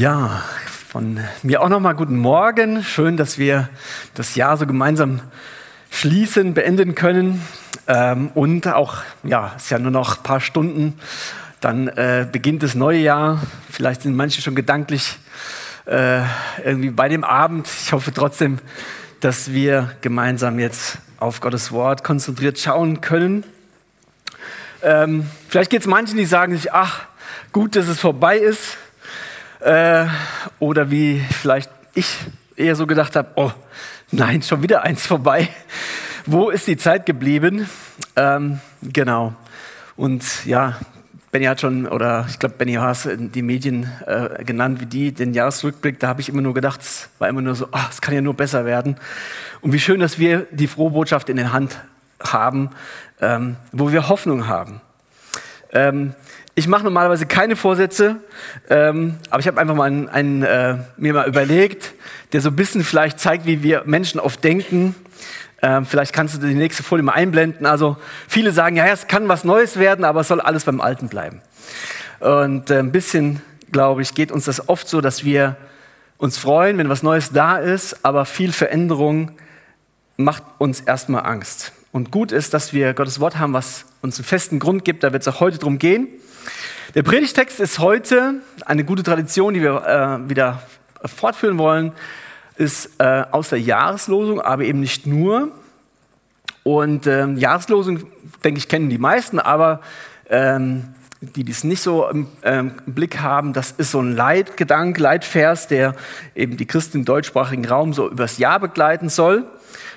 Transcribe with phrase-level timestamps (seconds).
[0.00, 0.44] Ja,
[0.88, 2.82] von mir auch nochmal guten Morgen.
[2.82, 3.68] Schön, dass wir
[4.14, 5.20] das Jahr so gemeinsam
[5.90, 7.42] schließen, beenden können.
[7.86, 10.98] Ähm, und auch, ja, es ist ja nur noch ein paar Stunden,
[11.60, 13.42] dann äh, beginnt das neue Jahr.
[13.70, 15.18] Vielleicht sind manche schon gedanklich
[15.84, 16.22] äh,
[16.64, 17.68] irgendwie bei dem Abend.
[17.68, 18.58] Ich hoffe trotzdem,
[19.20, 23.44] dass wir gemeinsam jetzt auf Gottes Wort konzentriert schauen können.
[24.82, 27.02] Ähm, vielleicht geht es manchen, die sagen sich, ach,
[27.52, 28.78] gut, dass es vorbei ist.
[29.60, 30.06] Äh,
[30.58, 32.16] oder wie vielleicht ich
[32.56, 33.52] eher so gedacht habe, oh
[34.10, 35.48] nein, schon wieder eins vorbei.
[36.26, 37.68] Wo ist die Zeit geblieben?
[38.16, 39.34] Ähm, genau.
[39.96, 40.78] Und ja,
[41.30, 45.32] Benny hat schon, oder ich glaube, Benny hast die Medien äh, genannt wie die, den
[45.32, 48.14] Jahresrückblick, da habe ich immer nur gedacht, es war immer nur so, oh, es kann
[48.14, 48.96] ja nur besser werden.
[49.60, 51.78] Und wie schön, dass wir die frohe Botschaft in der Hand
[52.20, 52.70] haben,
[53.20, 54.80] ähm, wo wir Hoffnung haben.
[55.72, 56.14] Ähm,
[56.54, 58.16] ich mache normalerweise keine Vorsätze,
[58.68, 61.94] ähm, aber ich habe einfach mal einen, einen äh, mir mal überlegt,
[62.32, 64.94] der so ein bisschen vielleicht zeigt, wie wir Menschen oft denken.
[65.62, 67.66] Ähm, vielleicht kannst du die nächste Folie mal einblenden.
[67.66, 67.96] Also
[68.28, 71.40] viele sagen, ja, es kann was Neues werden, aber es soll alles beim Alten bleiben.
[72.18, 75.56] Und äh, ein bisschen, glaube ich, geht uns das oft so, dass wir
[76.18, 79.32] uns freuen, wenn was Neues da ist, aber viel Veränderung
[80.16, 81.72] macht uns erstmal Angst.
[81.92, 85.02] Und gut ist, dass wir Gottes Wort haben, was uns einen festen Grund gibt.
[85.02, 86.08] Da wird es auch heute drum gehen.
[86.94, 90.62] Der Predigtext ist heute eine gute Tradition, die wir äh, wieder
[91.04, 91.92] fortführen wollen,
[92.56, 95.52] ist äh, aus der Jahreslosung, aber eben nicht nur.
[96.62, 98.04] Und ähm, Jahreslosung,
[98.44, 99.80] denke ich, kennen die meisten, aber
[100.28, 105.00] ähm, die dies nicht so im, ähm, im, Blick haben, das ist so ein Leitgedanke,
[105.00, 105.94] Leitvers, der
[106.34, 109.46] eben die Christen im deutschsprachigen Raum so übers Jahr begleiten soll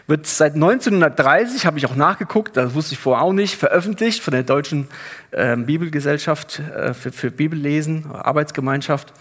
[0.08, 4.34] wird seit 1930, habe ich auch nachgeguckt, das wusste ich vorher auch nicht, veröffentlicht von
[4.34, 4.88] der Deutschen
[5.32, 9.14] äh, Bibelgesellschaft äh, für, für Bibellesen, Arbeitsgemeinschaft.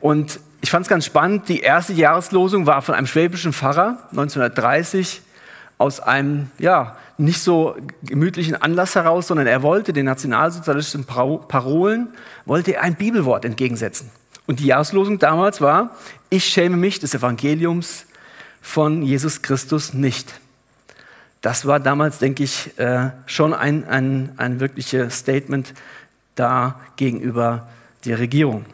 [0.00, 5.20] Und ich fand es ganz spannend, die erste Jahreslosung war von einem schwäbischen Pfarrer 1930
[5.78, 12.08] aus einem ja, nicht so gemütlichen Anlass heraus, sondern er wollte den nationalsozialistischen Parolen,
[12.44, 14.10] wollte ein Bibelwort entgegensetzen.
[14.46, 15.96] Und die Jahreslosung damals war,
[16.30, 18.06] ich schäme mich des Evangeliums
[18.60, 20.40] von Jesus Christus nicht.
[21.40, 25.74] Das war damals, denke ich, äh, schon ein, ein, ein wirkliches Statement
[26.34, 27.68] da gegenüber
[28.04, 28.66] der Regierung.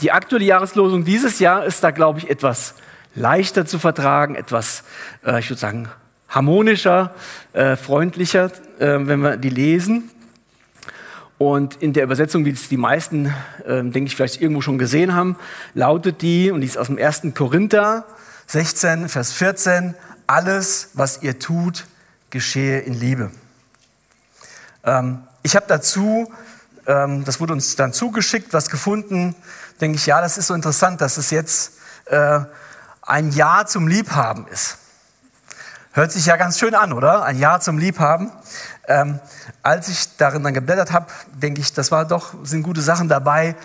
[0.00, 2.74] Die aktuelle Jahreslosung dieses Jahr ist da, glaube ich, etwas
[3.14, 4.84] leichter zu vertragen, etwas,
[5.24, 5.88] äh, ich würde sagen,
[6.28, 7.14] harmonischer,
[7.52, 10.10] äh, freundlicher, wenn wir die lesen.
[11.36, 13.34] Und in der Übersetzung, wie es die meisten,
[13.66, 15.36] denke ich, vielleicht irgendwo schon gesehen haben,
[15.74, 18.04] lautet die, und die ist aus dem ersten Korinther,
[18.46, 19.94] 16, Vers 14,
[20.28, 21.86] alles, was ihr tut,
[22.30, 23.30] geschehe in Liebe.
[24.84, 26.30] Ähm, ich habe dazu,
[26.86, 29.34] ähm, das wurde uns dann zugeschickt, was gefunden,
[29.80, 31.74] denke ich, ja, das ist so interessant, dass es jetzt
[32.06, 32.40] äh,
[33.02, 34.78] ein Ja zum Liebhaben ist.
[35.92, 37.24] Hört sich ja ganz schön an, oder?
[37.24, 38.30] Ein Ja zum Liebhaben.
[38.86, 39.20] Ähm,
[39.62, 43.56] als ich darin dann geblättert habe, denke ich, das war doch, sind gute Sachen dabei,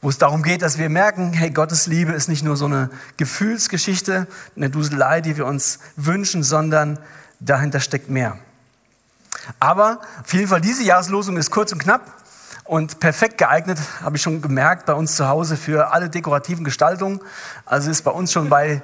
[0.00, 2.90] wo es darum geht, dass wir merken, hey, Gottes Liebe ist nicht nur so eine
[3.16, 6.98] Gefühlsgeschichte, eine Duselei, die wir uns wünschen, sondern
[7.40, 8.38] dahinter steckt mehr.
[9.58, 12.02] Aber auf jeden Fall, diese Jahreslosung ist kurz und knapp
[12.64, 17.20] und perfekt geeignet, habe ich schon gemerkt, bei uns zu Hause für alle dekorativen Gestaltungen.
[17.66, 18.82] Also ist bei uns schon bei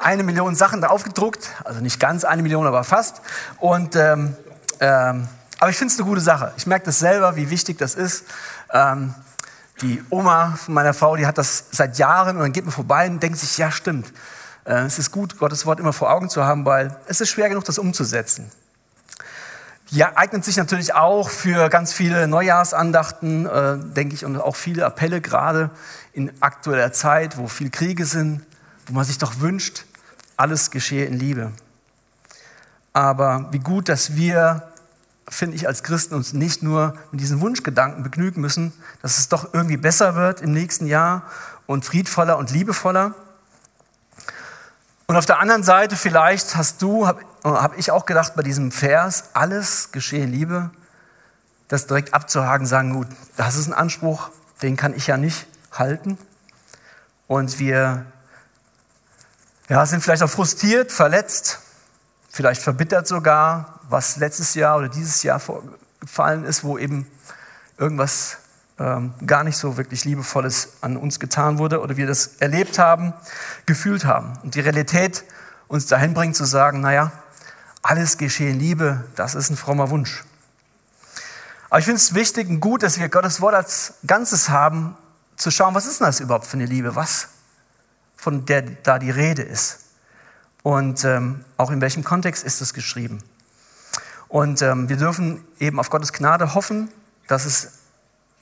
[0.00, 3.20] eine Million Sachen da aufgedruckt, also nicht ganz eine Million, aber fast.
[3.58, 4.34] Und ähm,
[4.80, 5.28] ähm,
[5.58, 6.52] aber ich finde es eine gute Sache.
[6.56, 8.24] Ich merke das selber, wie wichtig das ist.
[8.72, 9.14] Ähm,
[9.82, 13.08] die Oma von meiner Frau, die hat das seit Jahren und dann geht man vorbei
[13.08, 14.12] und denkt sich, ja stimmt,
[14.64, 17.48] äh, es ist gut, Gottes Wort immer vor Augen zu haben, weil es ist schwer
[17.48, 18.50] genug, das umzusetzen.
[19.90, 24.84] Ja, eignet sich natürlich auch für ganz viele Neujahrsandachten, äh, denke ich, und auch viele
[24.84, 25.70] Appelle gerade
[26.12, 28.44] in aktueller Zeit, wo viel Kriege sind,
[28.86, 29.86] wo man sich doch wünscht,
[30.36, 31.52] alles geschehe in Liebe.
[32.92, 34.68] Aber wie gut, dass wir
[35.30, 38.72] finde ich, als Christen uns nicht nur mit diesen Wunschgedanken begnügen müssen,
[39.02, 41.22] dass es doch irgendwie besser wird im nächsten Jahr
[41.66, 43.14] und friedvoller und liebevoller.
[45.06, 48.72] Und auf der anderen Seite vielleicht hast du, habe hab ich auch gedacht bei diesem
[48.72, 50.70] Vers, alles geschehe Liebe,
[51.68, 54.30] das direkt abzuhaken, sagen, gut, das ist ein Anspruch,
[54.62, 56.18] den kann ich ja nicht halten.
[57.26, 58.06] Und wir
[59.68, 61.60] ja, sind vielleicht auch frustriert, verletzt,
[62.30, 67.06] vielleicht verbittert sogar, was letztes Jahr oder dieses Jahr vorgefallen ist, wo eben
[67.76, 68.38] irgendwas
[68.78, 73.12] ähm, gar nicht so wirklich Liebevolles an uns getan wurde oder wir das erlebt haben,
[73.66, 74.38] gefühlt haben.
[74.42, 75.24] Und die Realität
[75.68, 77.12] uns dahin bringt zu sagen, naja,
[77.88, 80.22] alles geschehe in Liebe, das ist ein frommer Wunsch.
[81.70, 84.94] Aber ich finde es wichtig und gut, dass wir Gottes Wort als Ganzes haben,
[85.36, 86.96] zu schauen, was ist denn das überhaupt für eine Liebe?
[86.96, 87.28] Was
[88.14, 89.78] von der da die Rede ist?
[90.62, 93.22] Und ähm, auch in welchem Kontext ist es geschrieben?
[94.28, 96.90] Und ähm, wir dürfen eben auf Gottes Gnade hoffen,
[97.26, 97.70] dass es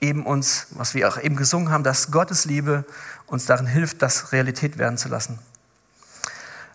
[0.00, 2.84] eben uns, was wir auch eben gesungen haben, dass Gottes Liebe
[3.26, 5.38] uns darin hilft, das Realität werden zu lassen.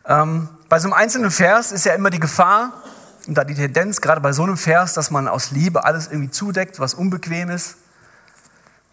[0.05, 2.73] Ähm, bei so einem einzelnen Vers ist ja immer die Gefahr
[3.27, 6.31] und da die Tendenz, gerade bei so einem Vers, dass man aus Liebe alles irgendwie
[6.31, 7.75] zudeckt, was unbequem ist.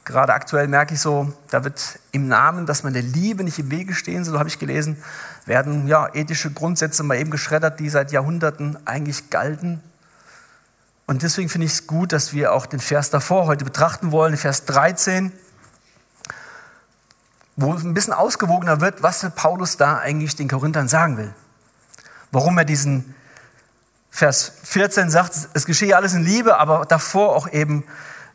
[0.04, 3.70] Gerade aktuell merke ich so, da wird im Namen, dass man der Liebe nicht im
[3.70, 4.96] Wege stehen soll, so habe ich gelesen,
[5.44, 9.82] werden ja ethische Grundsätze mal eben geschreddert, die seit Jahrhunderten eigentlich galten.
[11.06, 14.36] Und deswegen finde ich es gut, dass wir auch den Vers davor heute betrachten wollen,
[14.36, 15.32] Vers 13,
[17.60, 21.34] wo es ein bisschen ausgewogener wird, was Paulus da eigentlich den Korinthern sagen will.
[22.30, 23.16] Warum er diesen
[24.10, 27.82] Vers 14 sagt, es geschehe alles in Liebe, aber davor auch eben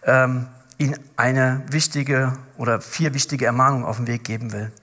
[0.03, 0.47] ähm,
[0.77, 4.73] ihnen eine wichtige oder vier wichtige Ermahnungen auf den Weg geben will.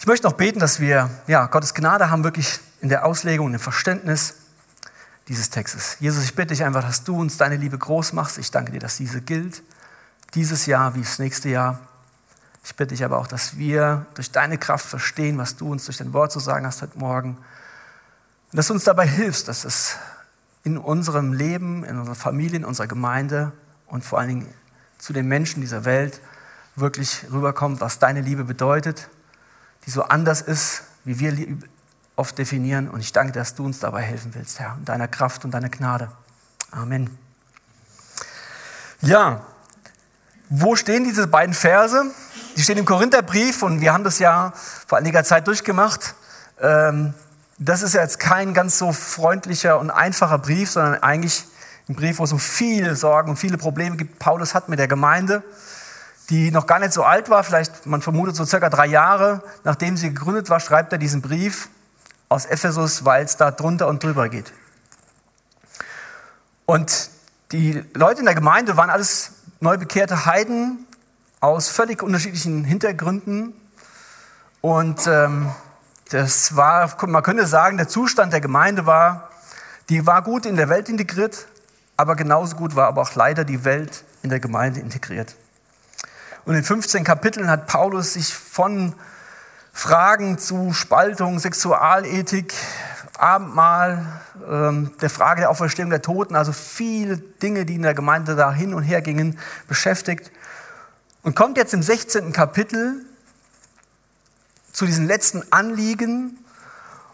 [0.00, 3.54] Ich möchte noch beten, dass wir ja, Gottes Gnade haben, wirklich in der Auslegung und
[3.54, 4.34] im Verständnis
[5.28, 5.98] dieses Textes.
[6.00, 8.38] Jesus, ich bitte dich einfach, dass du uns deine Liebe groß machst.
[8.38, 9.62] Ich danke dir, dass diese gilt,
[10.34, 11.78] dieses Jahr wie das nächste Jahr.
[12.64, 15.96] Ich bitte dich aber auch, dass wir durch deine Kraft verstehen, was du uns durch
[15.96, 17.36] dein Wort zu sagen hast heute Morgen.
[18.52, 19.96] Und dass du uns dabei hilfst, dass es
[20.62, 23.52] in unserem Leben, in unserer Familie, in unserer Gemeinde
[23.86, 24.54] und vor allen Dingen
[24.98, 26.20] zu den Menschen dieser Welt
[26.76, 29.08] wirklich rüberkommt, was deine Liebe bedeutet,
[29.86, 31.58] die so anders ist, wie wir
[32.16, 32.88] oft definieren.
[32.88, 35.70] Und ich danke, dass du uns dabei helfen willst, Herr, in deiner Kraft und deiner
[35.70, 36.10] Gnade.
[36.70, 37.18] Amen.
[39.00, 39.46] Ja,
[40.50, 42.04] wo stehen diese beiden Verse?
[42.56, 44.52] Die stehen im Korintherbrief und wir haben das ja
[44.86, 46.14] vor einiger Zeit durchgemacht.
[46.60, 47.14] Ähm,
[47.58, 51.44] das ist ja jetzt kein ganz so freundlicher und einfacher Brief, sondern eigentlich
[51.88, 54.18] ein Brief, wo es um viele Sorgen und viele Probleme gibt.
[54.18, 55.42] Paulus hat mit der Gemeinde,
[56.28, 59.96] die noch gar nicht so alt war, vielleicht man vermutet so circa drei Jahre, nachdem
[59.96, 61.68] sie gegründet war, schreibt er diesen Brief
[62.28, 64.52] aus Ephesus, weil es da drunter und drüber geht.
[66.66, 67.10] Und
[67.52, 70.86] die Leute in der Gemeinde waren alles neu bekehrte Heiden
[71.40, 73.54] aus völlig unterschiedlichen Hintergründen.
[74.60, 75.50] Und ähm,
[76.10, 79.30] das war, man könnte sagen, der Zustand der Gemeinde war,
[79.88, 81.46] die war gut in der Welt integriert,
[81.96, 85.34] aber genauso gut war aber auch leider die Welt in der Gemeinde integriert.
[86.44, 88.94] Und in 15 Kapiteln hat Paulus sich von
[89.72, 92.54] Fragen zu Spaltung, Sexualethik,
[93.18, 94.06] Abendmahl,
[94.50, 98.52] ähm, der Frage der Auferstehung der Toten, also viele Dinge, die in der Gemeinde da
[98.52, 99.38] hin und her gingen,
[99.68, 100.30] beschäftigt.
[101.22, 102.32] Und kommt jetzt im 16.
[102.32, 103.04] Kapitel
[104.72, 106.38] zu diesen letzten Anliegen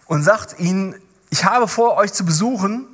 [0.07, 0.95] und sagt ihnen,
[1.31, 2.87] ich habe vor, euch zu besuchen.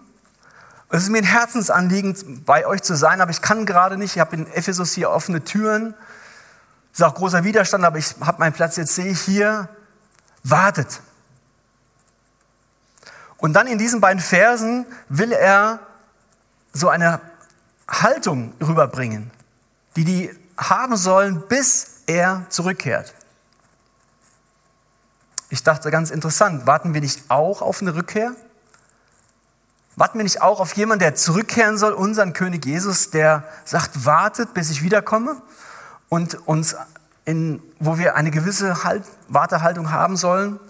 [0.89, 4.17] Es ist mir ein Herzensanliegen, bei euch zu sein, aber ich kann gerade nicht.
[4.17, 5.95] Ich habe in Ephesus hier offene Türen.
[6.93, 9.69] Es ist auch großer Widerstand, aber ich habe meinen Platz, jetzt sehe ich hier,
[10.43, 11.01] wartet.
[13.39, 15.81] Und dann in diesen beiden Versen will er
[16.73, 17.21] so eine
[17.89, 19.31] Haltung rüberbringen,
[19.97, 23.15] die die haben sollen, bis er zurückkehrt.
[25.51, 28.33] Ich dachte, ganz interessant, warten wir nicht auch auf eine Rückkehr?
[29.97, 34.55] Warten wir nicht auch auf jemanden, der zurückkehren soll, unseren König Jesus, der sagt, wartet,
[34.55, 35.43] bis ich wiederkomme?
[36.13, 36.77] und uns
[37.25, 40.61] in, wo wir eine gewisse halt, Wartehaltung haben sollen.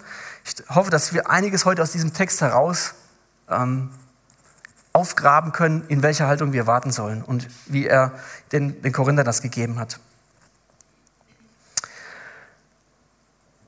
[0.44, 2.94] Ich hoffe, dass wir einiges heute aus diesem Text heraus
[3.50, 3.90] ähm,
[4.92, 8.12] aufgraben können, in welcher Haltung wir warten sollen und wie er
[8.52, 9.98] den, den Korinther das gegeben hat.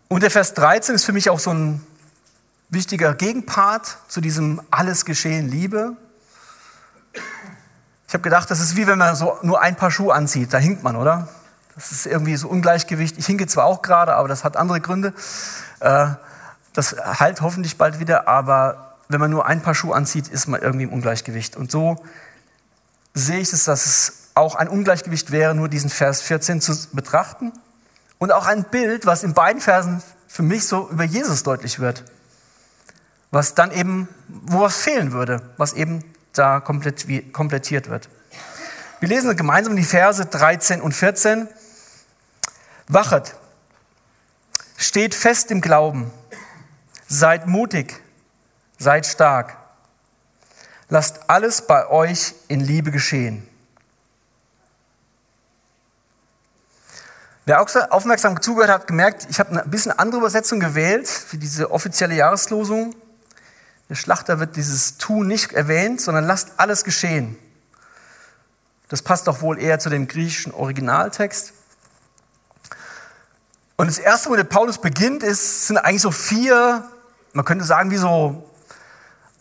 [0.08, 1.84] Und der Vers 13 ist für mich auch so ein
[2.68, 5.96] wichtiger Gegenpart zu diesem alles geschehen Liebe.
[8.06, 10.58] Ich habe gedacht, das ist wie wenn man so nur ein Paar Schuhe anzieht, da
[10.58, 11.28] hinkt man, oder?
[11.74, 13.18] Das ist irgendwie so Ungleichgewicht.
[13.18, 15.12] Ich hinke zwar auch gerade, aber das hat andere Gründe.
[15.80, 16.08] Äh,
[16.72, 20.62] das heilt hoffentlich bald wieder, aber wenn man nur ein paar Schuhe anzieht, ist man
[20.62, 21.56] irgendwie im Ungleichgewicht.
[21.56, 22.02] Und so
[23.12, 27.52] sehe ich es, dass es auch ein Ungleichgewicht wäre, nur diesen Vers 14 zu betrachten.
[28.18, 32.04] Und auch ein Bild, was in beiden Versen für mich so über Jesus deutlich wird.
[33.30, 38.08] Was dann eben, wo was fehlen würde, was eben da komplettiert wird.
[39.00, 41.48] Wir lesen gemeinsam die Verse 13 und 14.
[42.88, 43.34] Wachet,
[44.76, 46.10] steht fest im Glauben,
[47.08, 48.02] seid mutig,
[48.84, 49.56] seid stark.
[50.88, 53.48] Lasst alles bei euch in Liebe geschehen.
[57.46, 62.14] Wer aufmerksam zugehört hat, gemerkt, ich habe ein bisschen andere Übersetzung gewählt für diese offizielle
[62.14, 62.94] Jahreslosung.
[63.90, 67.36] Der Schlachter wird dieses Tun nicht erwähnt, sondern lasst alles geschehen.
[68.88, 71.52] Das passt doch wohl eher zu dem griechischen Originaltext.
[73.76, 76.88] Und das erste, wo der Paulus beginnt, ist, sind eigentlich so vier,
[77.32, 78.48] man könnte sagen, wie so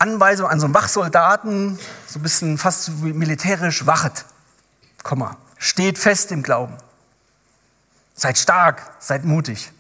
[0.04, 4.26] Anweisungen an so einen Wachsoldaten, so ein bisschen fast wie militärisch, wachet,
[5.02, 6.76] Komma, steht fest im Glauben.
[8.14, 9.72] Seid stark, seid mutig.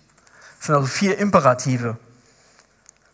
[0.60, 1.98] Das sind also vier Imperative.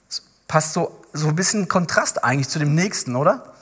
[0.08, 3.54] Das passt so, so ein bisschen Kontrast eigentlich zu dem nächsten, oder?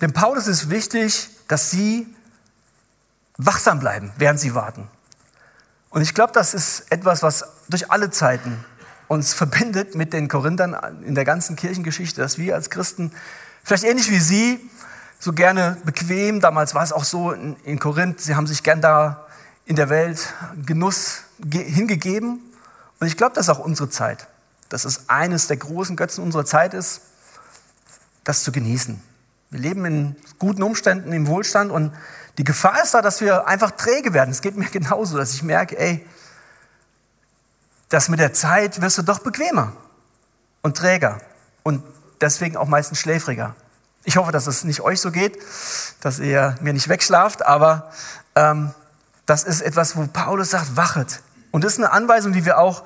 [0.00, 2.06] Dem Paulus ist wichtig, dass sie
[3.36, 4.88] wachsam bleiben, während sie warten.
[5.90, 8.64] Und ich glaube, das ist etwas, was durch alle Zeiten
[9.08, 13.12] uns verbindet mit den Korinthern in der ganzen Kirchengeschichte, dass wir als Christen,
[13.62, 14.70] vielleicht ähnlich wie sie,
[15.18, 18.80] so gerne bequem, damals war es auch so in, in Korinth, sie haben sich gern
[18.80, 19.26] da
[19.64, 20.34] in der Welt
[20.64, 22.40] Genuss hingegeben.
[23.00, 24.28] Und ich glaube, das ist auch unsere Zeit.
[24.68, 27.02] Dass es eines der großen Götzen unserer Zeit ist,
[28.24, 29.00] das zu genießen.
[29.50, 31.92] Wir leben in guten Umständen, im Wohlstand und
[32.38, 34.30] die Gefahr ist da, dass wir einfach träge werden.
[34.30, 36.04] Es geht mir genauso, dass ich merke, ey,
[37.88, 39.72] dass mit der Zeit wirst du doch bequemer
[40.62, 41.20] und träger
[41.62, 41.82] und
[42.20, 43.54] deswegen auch meistens schläfriger.
[44.04, 45.38] Ich hoffe, dass es nicht euch so geht,
[46.00, 47.90] dass ihr mir nicht wegschlaft, aber
[48.34, 48.72] ähm,
[49.26, 51.20] das ist etwas, wo Paulus sagt, wachet.
[51.50, 52.84] Und das ist eine Anweisung, die wir auch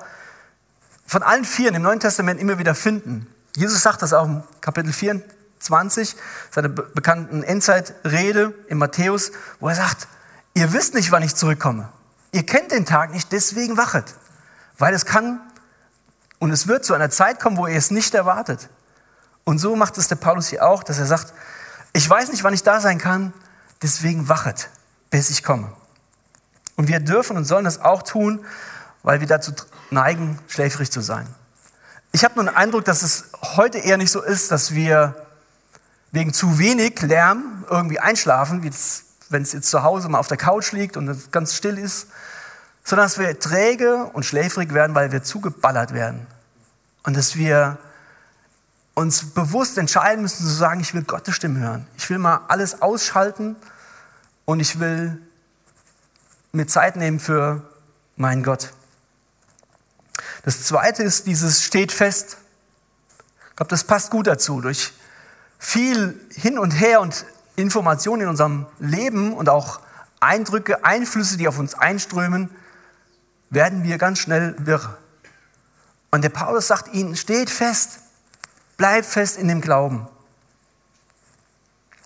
[1.05, 3.27] von allen vier im Neuen Testament immer wieder finden.
[3.55, 5.21] Jesus sagt das auch im Kapitel 4,
[5.59, 6.15] 20,
[6.49, 10.07] seine bekannten Endzeitrede in Matthäus, wo er sagt,
[10.53, 11.89] ihr wisst nicht, wann ich zurückkomme.
[12.31, 14.05] Ihr kennt den Tag nicht, deswegen wachet.
[14.81, 15.39] Weil es kann
[16.39, 18.67] und es wird zu einer Zeit kommen, wo ihr es nicht erwartet.
[19.43, 21.35] Und so macht es der Paulus hier auch, dass er sagt,
[21.93, 23.31] ich weiß nicht, wann ich da sein kann,
[23.83, 24.69] deswegen wachet,
[25.11, 25.71] bis ich komme.
[26.77, 28.43] Und wir dürfen und sollen das auch tun,
[29.03, 29.51] weil wir dazu
[29.91, 31.27] neigen, schläfrig zu sein.
[32.11, 35.27] Ich habe nur den Eindruck, dass es heute eher nicht so ist, dass wir
[36.11, 38.71] wegen zu wenig Lärm irgendwie einschlafen, wie
[39.29, 42.07] wenn es jetzt zu Hause mal auf der Couch liegt und es ganz still ist,
[42.83, 46.27] sondern dass wir träge und schläfrig werden, weil wir zugeballert werden.
[47.03, 47.77] Und dass wir
[48.93, 51.87] uns bewusst entscheiden müssen zu sagen, ich will Gottes Stimme hören.
[51.97, 53.55] Ich will mal alles ausschalten
[54.45, 55.21] und ich will
[56.51, 57.61] mir Zeit nehmen für
[58.15, 58.73] meinen Gott.
[60.43, 62.37] Das zweite ist dieses steht fest.
[63.49, 64.59] Ich glaube, das passt gut dazu.
[64.59, 64.91] Durch
[65.57, 69.79] viel hin und her und Informationen in unserem Leben und auch
[70.19, 72.49] Eindrücke, Einflüsse, die auf uns einströmen,
[73.51, 74.97] werden wir ganz schnell wirr.
[76.09, 77.99] Und der Paulus sagt ihnen, steht fest,
[78.77, 80.07] bleibt fest in dem Glauben.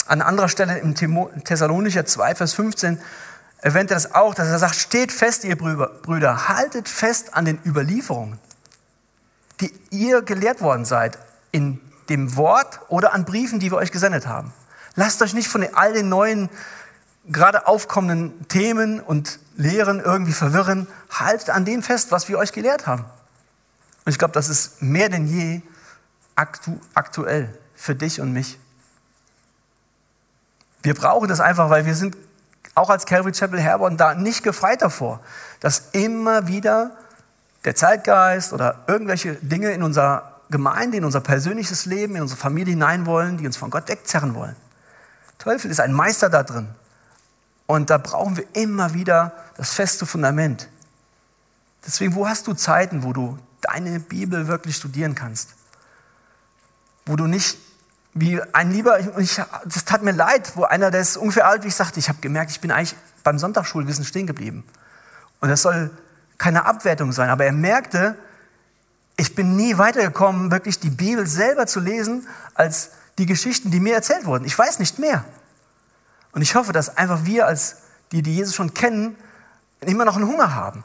[0.07, 2.99] An anderer Stelle im Thessalonicher 2, Vers 15
[3.59, 7.59] erwähnt er das auch, dass er sagt, steht fest, ihr Brüder, haltet fest an den
[7.65, 8.37] Überlieferungen,
[9.61, 11.17] die ihr gelehrt worden seid
[11.51, 14.53] in dem Wort oder an Briefen, die wir euch gesendet haben.
[14.95, 16.49] Lasst euch nicht von all den neuen,
[17.27, 20.87] gerade aufkommenden Themen und Lehren irgendwie verwirren.
[21.09, 23.05] Haltet an dem fest, was wir euch gelehrt haben.
[24.05, 25.61] Und ich glaube, das ist mehr denn je
[26.35, 28.59] aktu aktuell für dich und mich.
[30.83, 32.15] Wir brauchen das einfach, weil wir sind
[32.75, 35.21] auch als Calvary Chapel Herborn da nicht gefeit davor,
[35.59, 36.91] dass immer wieder
[37.63, 42.73] der Zeitgeist oder irgendwelche Dinge in unser Gemeinde, in unser persönliches Leben, in unsere Familie
[42.73, 44.55] hinein wollen, die uns von Gott wegzerren wollen.
[45.39, 46.67] Teufel ist ein Meister da drin.
[47.67, 50.67] Und da brauchen wir immer wieder das feste Fundament.
[51.85, 55.53] Deswegen, wo hast du Zeiten, wo du deine Bibel wirklich studieren kannst?
[57.05, 57.57] Wo du nicht,
[58.13, 61.67] wie ein Lieber, ich, das tat mir leid, wo einer, der ist ungefähr alt, wie
[61.67, 64.63] ich sagte, ich habe gemerkt, ich bin eigentlich beim Sonntagsschulwissen stehen geblieben.
[65.41, 65.91] Und das soll
[66.37, 68.15] keine Abwertung sein, aber er merkte,
[69.17, 73.95] ich bin nie weitergekommen, wirklich die Bibel selber zu lesen, als die Geschichten, die mir
[73.95, 74.45] erzählt wurden.
[74.45, 75.23] Ich weiß nicht mehr.
[76.35, 77.77] Und ich hoffe, dass einfach wir als
[78.11, 79.15] die, die Jesus schon kennen,
[79.79, 80.83] immer noch einen Hunger haben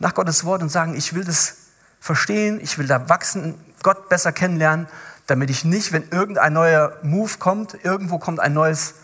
[0.00, 1.56] nach Gottes Wort und sagen, ich will das
[2.00, 4.88] verstehen, ich will da wachsen, Gott besser kennenlernen,
[5.26, 8.94] damit ich nicht, wenn irgendein neuer Move kommt, irgendwo kommt ein neues,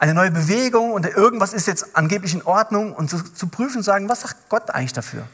[0.00, 4.08] eine neue Bewegung und irgendwas ist jetzt angeblich in Ordnung und zu, zu prüfen sagen,
[4.08, 5.24] was sagt Gott eigentlich dafür?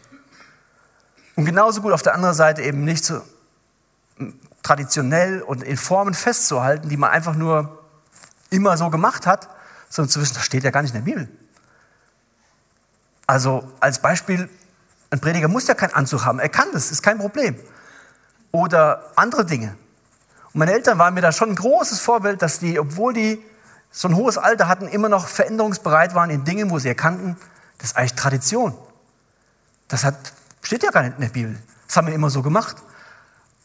[1.34, 3.22] Und genauso gut auf der anderen Seite eben nicht so
[4.62, 7.82] traditionell und in Formen festzuhalten, die man einfach nur
[8.50, 9.48] immer so gemacht hat,
[9.94, 11.28] sondern zu wissen, das steht ja gar nicht in der Bibel.
[13.26, 14.48] Also als Beispiel,
[15.10, 17.58] ein Prediger muss ja keinen Anzug haben, er kann das, ist kein Problem.
[18.50, 19.76] Oder andere Dinge.
[20.52, 23.42] Und meine Eltern waren mir da schon ein großes Vorbild, dass die, obwohl die
[23.90, 27.36] so ein hohes Alter hatten, immer noch veränderungsbereit waren in Dingen, wo sie erkannten,
[27.78, 28.76] das ist eigentlich Tradition.
[29.88, 30.16] Das hat
[30.64, 31.58] Steht ja gar nicht in der Bibel.
[31.86, 32.76] Das haben wir immer so gemacht.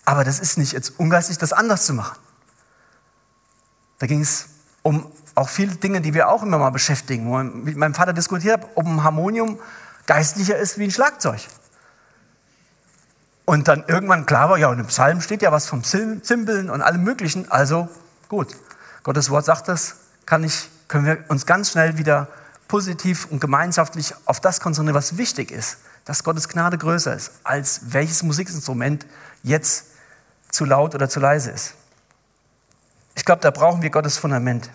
[0.06, 2.18] Aber das ist nicht jetzt ungeistig, das anders zu machen.
[4.00, 4.48] Da ging es
[4.82, 7.30] um auch viele Dinge, die wir auch immer mal beschäftigen.
[7.30, 9.60] Wo ich mit meinem Vater diskutiert habe, ob ein Harmonium
[10.06, 11.42] geistlicher ist wie ein Schlagzeug.
[13.46, 16.82] Und dann irgendwann klar war, ja, und im Psalm steht ja was vom Zimbeln und
[16.82, 17.50] allem Möglichen.
[17.52, 17.90] Also
[18.28, 18.56] gut,
[19.04, 19.96] Gottes Wort sagt das,
[20.26, 22.28] kann ich, können wir uns ganz schnell wieder
[22.68, 27.82] positiv und gemeinschaftlich auf das konzentrieren, was wichtig ist, dass Gottes Gnade größer ist, als
[27.92, 29.08] welches Musikinstrument
[29.42, 29.86] jetzt
[30.52, 31.74] zu laut oder zu leise ist.
[33.16, 34.70] Ich glaube, da brauchen wir Gottes Fundament.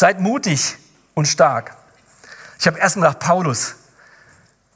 [0.00, 0.78] Seid mutig
[1.12, 1.76] und stark.
[2.58, 3.74] Ich habe erst gedacht, Paulus,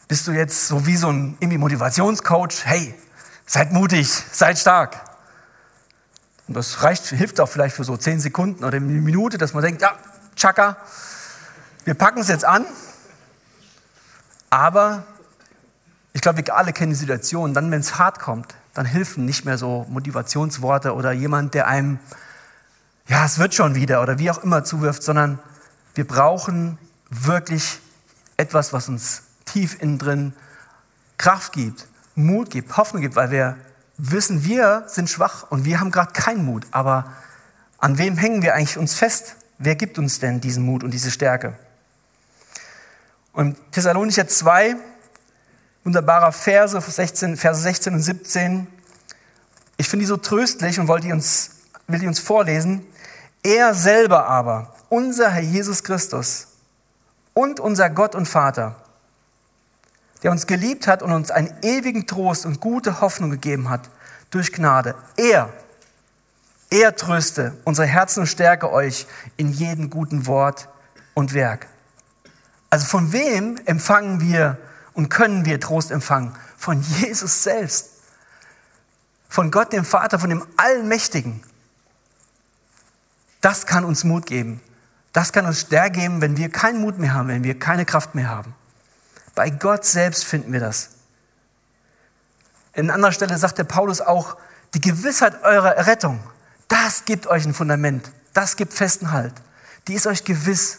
[0.06, 2.62] bist du jetzt so wie so ein Motivationscoach?
[2.66, 2.94] Hey,
[3.46, 5.00] seid mutig, seid stark.
[6.46, 9.62] Und das reicht, hilft auch vielleicht für so zehn Sekunden oder eine Minute, dass man
[9.62, 9.96] denkt, ja,
[10.36, 10.76] Chaka,
[11.86, 12.66] wir packen es jetzt an.
[14.50, 15.04] Aber
[16.12, 17.54] ich glaube, wir alle kennen die Situation.
[17.54, 21.98] Dann, wenn es hart kommt, dann helfen nicht mehr so Motivationsworte oder jemand, der einem,
[23.08, 25.38] ja, es wird schon wieder oder wie auch immer zuwirft, sondern
[25.94, 26.78] wir brauchen
[27.10, 27.80] wirklich
[28.36, 30.32] etwas, was uns tief innen drin
[31.18, 33.56] Kraft gibt, Mut gibt, Hoffnung gibt, weil wir
[33.96, 36.66] wissen, wir sind schwach und wir haben gerade keinen Mut.
[36.70, 37.12] Aber
[37.78, 39.36] an wem hängen wir eigentlich uns fest?
[39.58, 41.54] Wer gibt uns denn diesen Mut und diese Stärke?
[43.32, 44.76] Und Thessalonicher 2,
[45.84, 48.66] wunderbarer Verse, 16, Verse 16 und 17.
[49.76, 51.50] Ich finde die so tröstlich und wollte die uns,
[51.86, 52.86] will die uns vorlesen.
[53.44, 56.48] Er selber aber, unser Herr Jesus Christus
[57.34, 58.74] und unser Gott und Vater,
[60.22, 63.90] der uns geliebt hat und uns einen ewigen Trost und gute Hoffnung gegeben hat
[64.30, 64.94] durch Gnade.
[65.18, 65.50] Er,
[66.70, 70.68] er tröste unsere Herzen und stärke euch in jedem guten Wort
[71.12, 71.66] und Werk.
[72.70, 74.56] Also von wem empfangen wir
[74.94, 76.34] und können wir Trost empfangen?
[76.56, 77.90] Von Jesus selbst.
[79.28, 81.42] Von Gott, dem Vater, von dem Allmächtigen.
[83.44, 84.62] Das kann uns Mut geben.
[85.12, 88.14] Das kann uns Stärke geben, wenn wir keinen Mut mehr haben, wenn wir keine Kraft
[88.14, 88.54] mehr haben.
[89.34, 90.92] Bei Gott selbst finden wir das.
[92.72, 94.38] In anderer Stelle sagt der Paulus auch,
[94.72, 96.20] die Gewissheit eurer Errettung,
[96.68, 99.34] das gibt euch ein Fundament, das gibt festen Halt.
[99.88, 100.78] Die ist euch gewiss,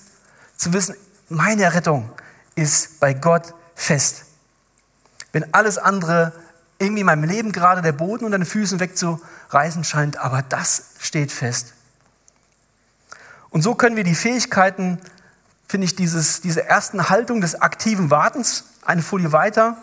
[0.58, 0.96] zu wissen,
[1.30, 2.10] meine Errettung
[2.56, 4.26] ist bei Gott fest.
[5.32, 6.34] Wenn alles andere
[6.80, 11.32] irgendwie in meinem Leben gerade der Boden unter den Füßen wegzureißen scheint, aber das steht
[11.32, 11.75] fest.
[13.56, 15.00] Und so können wir die Fähigkeiten
[15.66, 19.78] finde ich dieses, diese ersten Haltung des aktiven Wartens, eine Folie weiter,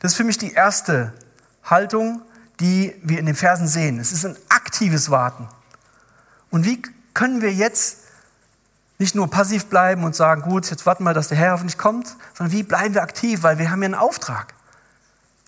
[0.00, 1.10] das ist für mich die erste
[1.64, 2.20] Haltung,
[2.60, 3.98] die wir in den Versen sehen.
[3.98, 5.48] Es ist ein aktives Warten.
[6.50, 6.82] Und wie
[7.14, 8.00] können wir jetzt
[8.98, 12.14] nicht nur passiv bleiben und sagen, gut, jetzt warten wir, dass der Herr hoffentlich kommt,
[12.34, 14.52] sondern wie bleiben wir aktiv, weil wir haben ja einen Auftrag.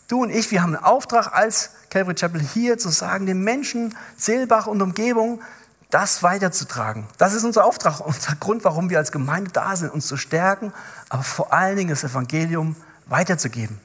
[0.08, 3.94] Du und ich, wir haben einen Auftrag als Calvary Chapel hier zu sagen, den Menschen,
[4.16, 5.42] Seelbach und Umgebung,
[5.90, 7.06] das weiterzutragen.
[7.18, 10.72] Das ist unser Auftrag, unser Grund, warum wir als Gemeinde da sind, uns zu stärken,
[11.08, 13.80] aber vor allen Dingen das Evangelium weiterzugeben.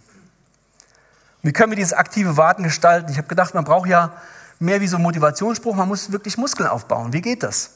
[1.44, 3.12] Wie können wir dieses aktive Warten gestalten?
[3.12, 4.14] Ich habe gedacht, man braucht ja
[4.60, 7.14] mehr wie so einen Motivationsspruch, man muss wirklich Muskeln aufbauen.
[7.14, 7.72] Wie geht das?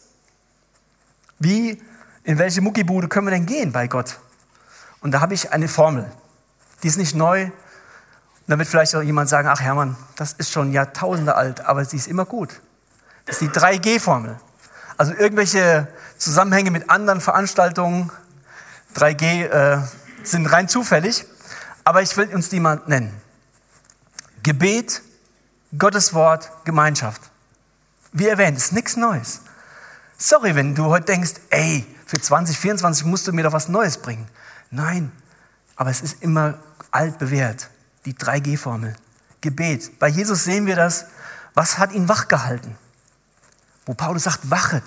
[1.40, 1.82] Wie,
[2.24, 4.20] in welche Muckibude können wir denn gehen bei Gott?
[5.02, 6.12] Und da habe ich eine Formel.
[6.84, 7.46] Die ist nicht neu.
[7.46, 7.52] Und
[8.48, 11.98] da wird vielleicht auch jemand sagen, ach Hermann, das ist schon Jahrtausende alt, aber sie
[11.98, 12.62] ist immer gut.
[13.26, 14.40] Das ist die 3G-Formel.
[14.98, 18.12] Also irgendwelche Zusammenhänge mit anderen Veranstaltungen,
[18.96, 19.82] 3G, äh,
[20.24, 21.26] sind rein zufällig.
[21.84, 23.14] Aber ich will uns die mal nennen.
[24.44, 25.02] Gebet,
[25.78, 27.22] Gottes Wort, Gemeinschaft.
[28.12, 29.42] Wie erwähnt, ist nichts Neues.
[30.18, 34.28] Sorry, wenn du heute denkst, ey, für 2024 musst du mir doch was Neues bringen.
[34.72, 35.12] Nein,
[35.76, 36.60] aber es ist immer
[36.92, 37.70] alt bewährt.
[38.06, 38.96] Die 3G-Formel.
[39.42, 40.00] Gebet.
[40.00, 41.08] Bei Jesus sehen wir das.
[41.54, 42.78] Was hat ihn wachgehalten?
[43.86, 44.84] Wo Paulus sagt, wachet.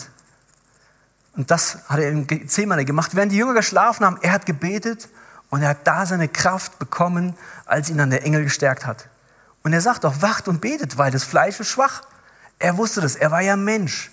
[1.36, 3.14] Und das hat er in zehnmal gemacht.
[3.14, 5.08] Während die Jünger geschlafen haben, er hat gebetet
[5.50, 9.08] und er hat da seine Kraft bekommen, als ihn dann der Engel gestärkt hat.
[9.62, 12.02] Und er sagt auch, wacht und betet, weil das Fleisch ist schwach.
[12.58, 14.10] Er wusste das, er war ja Mensch.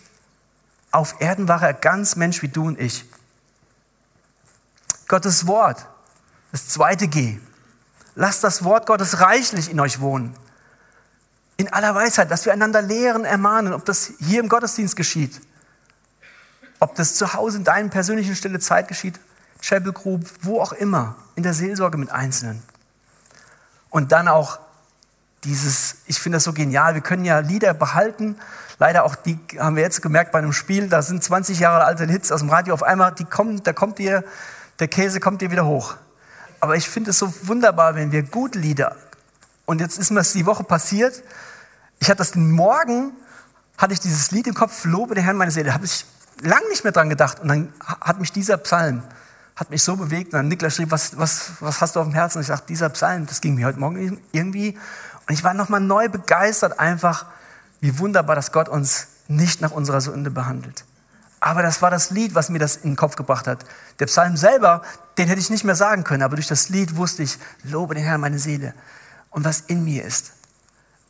[0.91, 3.05] Auf Erden war er ganz Mensch wie du und ich.
[5.07, 5.87] Gottes Wort,
[6.51, 7.39] das zweite G.
[8.15, 10.35] Lasst das Wort Gottes reichlich in euch wohnen
[11.65, 15.41] in aller Weisheit, dass wir einander lehren, ermahnen, ob das hier im Gottesdienst geschieht,
[16.79, 19.19] ob das zu Hause in deinem persönlichen stille Zeit geschieht,
[19.61, 22.61] Chapel Group, wo auch immer, in der Seelsorge mit Einzelnen.
[23.89, 24.59] Und dann auch
[25.43, 28.37] dieses, ich finde das so genial, wir können ja Lieder behalten,
[28.77, 32.05] leider auch die haben wir jetzt gemerkt bei einem Spiel, da sind 20 Jahre alte
[32.05, 34.23] Hits aus dem Radio, auf einmal, die kommen, da kommt dir,
[34.79, 35.95] der Käse kommt dir wieder hoch.
[36.59, 38.95] Aber ich finde es so wunderbar, wenn wir gute Lieder,
[39.65, 41.23] und jetzt ist mir das die Woche passiert,
[41.99, 43.13] ich hatte das den Morgen,
[43.77, 46.05] hatte ich dieses Lied im Kopf, Lobe der Herrn meine Seele, da habe ich
[46.41, 47.39] lang nicht mehr dran gedacht.
[47.39, 49.03] Und dann hat mich dieser Psalm
[49.55, 50.33] hat mich so bewegt.
[50.33, 52.37] Und dann Niklas schrieb, was, was, was hast du auf dem Herzen?
[52.37, 54.77] Und ich sagte, dieser Psalm, das ging mir heute Morgen irgendwie.
[55.27, 57.25] Und ich war nochmal neu begeistert einfach,
[57.81, 60.85] wie wunderbar, dass Gott uns nicht nach unserer Sünde behandelt.
[61.39, 63.65] Aber das war das Lied, was mir das in den Kopf gebracht hat.
[63.99, 64.81] Der Psalm selber,
[65.17, 68.03] den hätte ich nicht mehr sagen können, aber durch das Lied wusste ich, lobe den
[68.03, 68.73] Herrn meine Seele
[69.29, 70.33] und was in mir ist.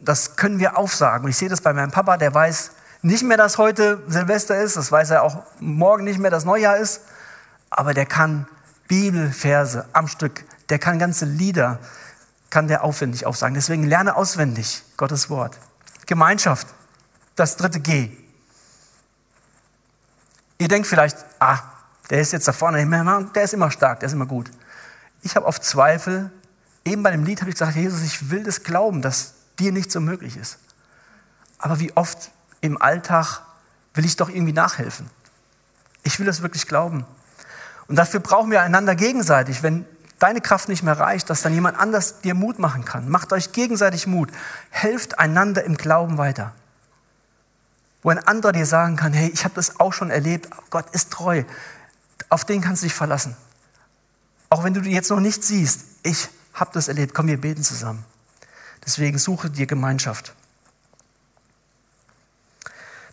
[0.06, 1.26] Das können wir aufsagen.
[1.26, 4.78] Und ich sehe das bei meinem Papa, der weiß nicht mehr, dass heute Silvester ist,
[4.78, 7.02] das weiß er auch morgen nicht mehr, dass Neujahr ist,
[7.70, 8.48] aber der kann
[8.88, 11.80] Bibelverse am Stück, der kann ganze Lieder,
[12.50, 13.54] kann der aufwendig aufsagen.
[13.54, 15.58] Deswegen lerne auswendig Gottes Wort.
[16.06, 16.68] Gemeinschaft,
[17.36, 18.12] das dritte G.
[20.58, 21.60] Ihr denkt vielleicht, ah,
[22.10, 22.86] der ist jetzt da vorne,
[23.36, 24.50] der ist immer stark, der ist immer gut.
[25.22, 26.32] Ich habe auf Zweifel,
[26.86, 29.92] eben bei dem Lied habe ich gesagt, Jesus, ich will das glauben, dass dir nicht
[29.92, 30.58] so möglich ist.
[31.58, 33.42] Aber wie oft im Alltag
[33.94, 35.10] will ich doch irgendwie nachhelfen.
[36.04, 37.06] Ich will das wirklich glauben.
[37.88, 39.64] Und dafür brauchen wir einander gegenseitig.
[39.64, 39.86] Wenn
[40.20, 43.10] deine Kraft nicht mehr reicht, dass dann jemand anders dir Mut machen kann.
[43.10, 44.30] Macht euch gegenseitig Mut.
[44.70, 46.54] Helft einander im Glauben weiter
[48.06, 51.12] wo ein anderer dir sagen kann, hey, ich habe das auch schon erlebt, Gott ist
[51.12, 51.44] treu,
[52.30, 53.36] auf den kannst du dich verlassen.
[54.48, 57.64] Auch wenn du die jetzt noch nicht siehst, ich habe das erlebt, komm, wir beten
[57.64, 58.06] zusammen.
[58.86, 60.34] Deswegen suche dir Gemeinschaft.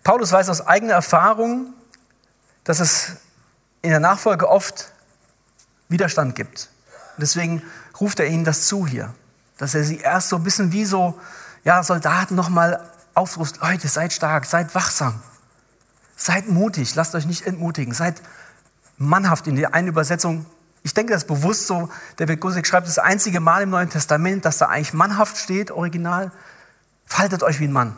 [0.05, 1.73] Paulus weiß aus eigener Erfahrung,
[2.65, 3.17] dass es
[3.83, 4.93] in der Nachfolge oft
[5.89, 6.69] Widerstand gibt.
[7.19, 7.63] deswegen
[8.01, 9.15] ruft er ihnen das zu hier,
[9.59, 11.19] dass er sie erst so ein bisschen wie so
[11.65, 15.23] ja, Soldaten nochmal aufrufst, Leute, seid stark, seid wachsam,
[16.17, 18.23] seid mutig, lasst euch nicht entmutigen, seid
[18.97, 20.47] mannhaft in der einen Übersetzung.
[20.83, 21.89] Ich denke, das ist bewusst so.
[22.17, 26.33] David Gusick schreibt das einzige Mal im Neuen Testament, dass da eigentlich mannhaft steht, original.
[27.07, 27.97] Faltet euch wie ein Mann.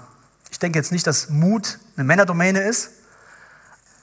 [0.50, 2.90] Ich denke jetzt nicht, dass Mut eine Männerdomäne ist,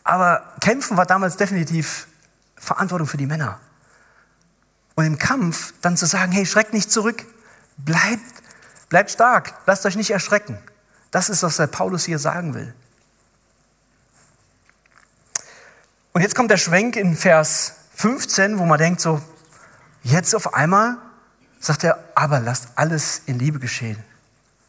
[0.04, 2.08] aber kämpfen war damals definitiv
[2.56, 3.60] Verantwortung für die Männer.
[4.96, 7.26] Und im Kampf dann zu sagen, hey, schreckt nicht zurück,
[7.78, 8.44] bleibt,
[8.90, 10.58] bleibt stark, lasst euch nicht erschrecken.
[11.12, 12.74] Das ist, was der Paulus hier sagen will.
[16.14, 19.22] Und jetzt kommt der Schwenk in Vers 15, wo man denkt so,
[20.04, 20.98] jetzt auf einmal
[21.60, 24.04] sagt er, aber lasst alles in Liebe geschehen.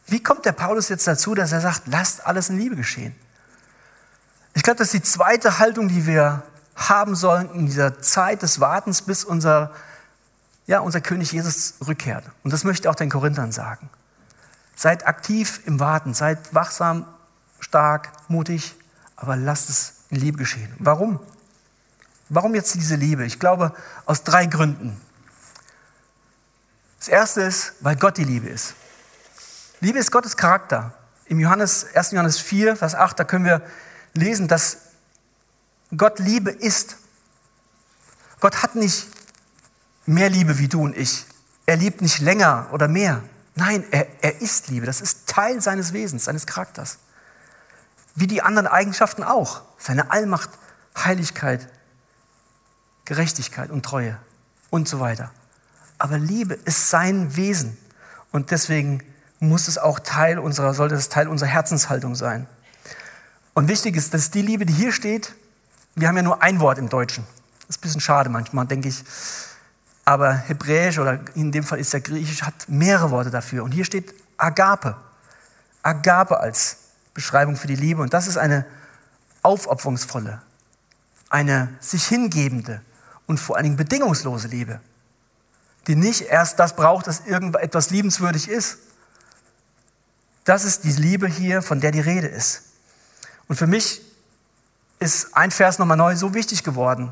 [0.05, 3.15] Wie kommt der Paulus jetzt dazu, dass er sagt, lasst alles in Liebe geschehen?
[4.53, 6.43] Ich glaube, das ist die zweite Haltung, die wir
[6.75, 9.71] haben sollen in dieser Zeit des Wartens, bis unser,
[10.67, 12.25] ja, unser König Jesus rückkehrt.
[12.43, 13.89] Und das möchte ich auch den Korinthern sagen.
[14.75, 17.05] Seid aktiv im Warten, seid wachsam,
[17.59, 18.75] stark, mutig,
[19.15, 20.73] aber lasst es in Liebe geschehen.
[20.79, 21.19] Warum?
[22.33, 23.25] Warum jetzt diese Liebe?
[23.25, 23.73] Ich glaube,
[24.05, 24.99] aus drei Gründen.
[26.97, 28.73] Das erste ist, weil Gott die Liebe ist.
[29.81, 30.95] Liebe ist Gottes Charakter.
[31.25, 32.09] Im Johannes, 1.
[32.11, 33.61] Johannes 4, Vers 8, da können wir
[34.15, 34.77] lesen, dass
[35.95, 36.97] Gott Liebe ist.
[38.39, 39.09] Gott hat nicht
[40.07, 41.27] mehr Liebe wie du und ich.
[41.67, 43.21] Er liebt nicht länger oder mehr.
[43.53, 44.87] Nein, er, er ist Liebe.
[44.87, 46.97] Das ist Teil seines Wesens, seines Charakters.
[48.15, 49.61] Wie die anderen Eigenschaften auch.
[49.77, 50.49] Seine Allmacht,
[50.97, 51.69] Heiligkeit,
[53.05, 54.17] Gerechtigkeit und Treue
[54.69, 55.31] und so weiter.
[55.97, 57.77] Aber Liebe ist sein Wesen.
[58.31, 59.03] Und deswegen
[59.39, 62.47] muss es auch Teil unserer, sollte es Teil unserer Herzenshaltung sein.
[63.53, 65.35] Und wichtig ist, dass die Liebe, die hier steht,
[65.95, 67.25] wir haben ja nur ein Wort im Deutschen.
[67.61, 69.03] Das ist ein bisschen schade manchmal, denke ich.
[70.05, 73.63] Aber Hebräisch oder in dem Fall ist ja Griechisch, hat mehrere Worte dafür.
[73.63, 74.95] Und hier steht Agape.
[75.83, 76.77] Agape als
[77.13, 78.01] Beschreibung für die Liebe.
[78.01, 78.65] Und das ist eine
[79.43, 80.41] aufopferungsvolle,
[81.29, 82.81] eine sich hingebende
[83.27, 84.79] und vor allen Dingen bedingungslose Liebe,
[85.87, 88.77] die nicht erst das braucht, dass irgendetwas liebenswürdig ist.
[90.43, 92.63] Das ist die Liebe hier, von der die Rede ist.
[93.47, 94.01] Und für mich
[94.99, 97.11] ist ein Vers nochmal neu so wichtig geworden.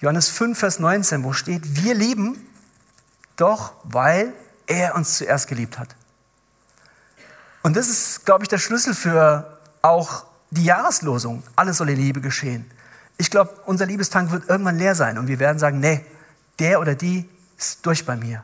[0.00, 2.38] Johannes 5, Vers 19, wo steht, wir lieben
[3.36, 4.32] doch, weil
[4.66, 5.94] er uns zuerst geliebt hat.
[7.62, 11.42] Und das ist, glaube ich, der Schlüssel für auch die Jahreslosung.
[11.56, 12.70] Alles soll in Liebe geschehen.
[13.18, 16.04] Ich glaube, unser Liebestank wird irgendwann leer sein und wir werden sagen, nee,
[16.58, 18.42] der oder die ist durch bei mir.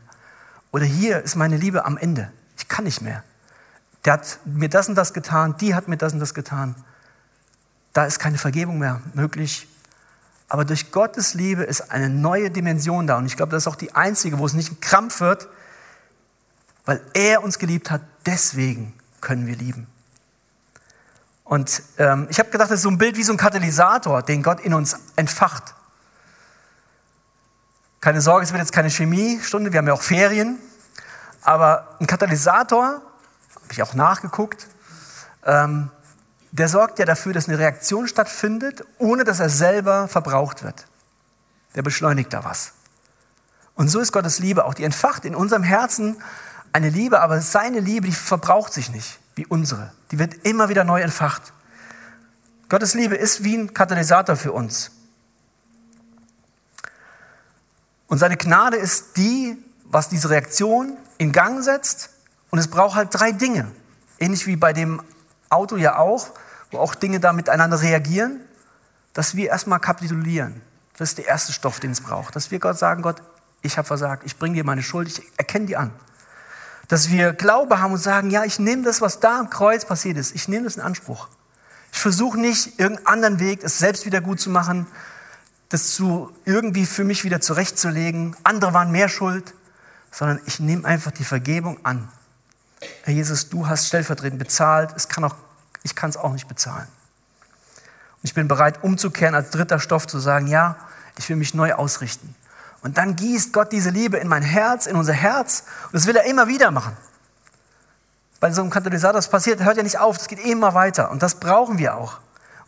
[0.70, 2.32] Oder hier ist meine Liebe am Ende.
[2.56, 3.22] Ich kann nicht mehr.
[4.04, 6.74] Der hat mir das und das getan, die hat mir das und das getan.
[7.92, 9.68] Da ist keine Vergebung mehr möglich.
[10.48, 13.18] Aber durch Gottes Liebe ist eine neue Dimension da.
[13.18, 15.48] Und ich glaube, das ist auch die einzige, wo es nicht ein Krampf wird,
[16.84, 18.02] weil er uns geliebt hat.
[18.26, 19.86] Deswegen können wir lieben.
[21.44, 24.42] Und ähm, ich habe gedacht, das ist so ein Bild wie so ein Katalysator, den
[24.42, 25.74] Gott in uns entfacht.
[28.00, 30.58] Keine Sorge, es wird jetzt keine Chemiestunde, wir haben ja auch Ferien.
[31.42, 33.02] Aber ein Katalysator,
[33.54, 34.68] habe ich auch nachgeguckt,
[35.44, 35.90] ähm,
[36.52, 40.86] der sorgt ja dafür, dass eine Reaktion stattfindet, ohne dass er selber verbraucht wird.
[41.74, 42.72] der beschleunigt da was.
[43.74, 44.74] Und so ist Gottes Liebe auch.
[44.74, 46.20] Die entfacht in unserem Herzen
[46.74, 49.92] eine Liebe, aber seine Liebe, die verbraucht sich nicht wie unsere.
[50.10, 51.52] Die wird immer wieder neu entfacht.
[52.68, 54.90] Gottes Liebe ist wie ein Katalysator für uns.
[58.08, 62.10] Und seine Gnade ist die, was diese Reaktion in Gang setzt.
[62.50, 63.70] Und es braucht halt drei Dinge.
[64.18, 65.02] Ähnlich wie bei dem
[65.48, 66.30] Auto ja auch,
[66.70, 68.40] wo auch Dinge da miteinander reagieren,
[69.12, 70.60] dass wir erstmal kapitulieren.
[70.96, 72.36] Das ist der erste Stoff, den es braucht.
[72.36, 73.22] Dass wir Gott sagen, Gott,
[73.62, 75.90] ich habe versagt, ich bringe dir meine Schuld, ich erkenne die an.
[76.92, 80.18] Dass wir Glaube haben und sagen, ja, ich nehme das, was da am Kreuz passiert
[80.18, 81.28] ist, ich nehme das in Anspruch.
[81.90, 84.86] Ich versuche nicht, irgendeinen anderen Weg, es selbst wieder gut zu machen,
[85.70, 88.36] das zu irgendwie für mich wieder zurechtzulegen.
[88.44, 89.54] Andere waren mehr schuld,
[90.10, 92.10] sondern ich nehme einfach die Vergebung an.
[93.04, 95.36] Herr Jesus, du hast stellvertretend bezahlt, es kann auch,
[95.84, 96.88] ich kann es auch nicht bezahlen.
[97.72, 100.76] Und ich bin bereit, umzukehren als dritter Stoff, zu sagen, ja,
[101.16, 102.34] ich will mich neu ausrichten.
[102.82, 105.64] Und dann gießt Gott diese Liebe in mein Herz, in unser Herz.
[105.86, 106.96] Und das will er immer wieder machen.
[108.40, 111.10] Bei so einem Katalysator, das passiert, hört ja nicht auf, das geht immer weiter.
[111.10, 112.18] Und das brauchen wir auch.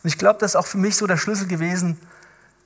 [0.01, 1.99] Und ich glaube, das ist auch für mich so der Schlüssel gewesen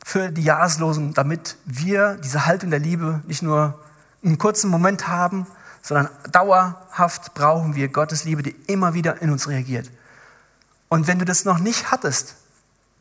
[0.05, 3.79] für die Jahreslosung, damit wir diese Haltung der Liebe nicht nur
[4.23, 5.47] einen kurzen Moment haben,
[5.81, 9.89] sondern dauerhaft brauchen wir Gottes Liebe, die immer wieder in uns reagiert.
[10.89, 12.35] Und wenn du das noch nicht hattest,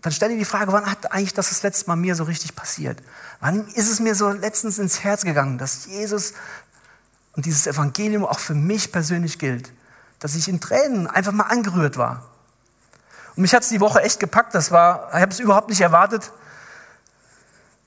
[0.02, 2.54] dann stell dir die Frage, wann hat eigentlich das das letzte Mal mir so richtig
[2.54, 3.02] passiert?
[3.40, 6.34] Wann ist es mir so letztens ins Herz gegangen, dass Jesus
[7.32, 9.72] und dieses Evangelium auch für mich persönlich gilt?
[10.20, 12.24] Dass ich in Tränen einfach mal angerührt war.
[13.34, 14.54] Und mich hat es die Woche echt gepackt.
[14.54, 16.32] Das war, ich habe es überhaupt nicht erwartet.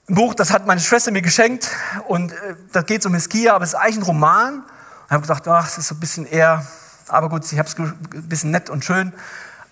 [0.09, 1.69] Ein Buch, das hat meine Schwester mir geschenkt
[2.07, 4.55] und äh, da geht es um Hiskia, aber es ist eigentlich ein Roman.
[4.55, 4.63] Und
[5.05, 6.65] ich habe gedacht, ach, das ist so ein bisschen eher,
[7.07, 7.97] aber gut, ich habe es ein
[8.27, 9.13] bisschen nett und schön.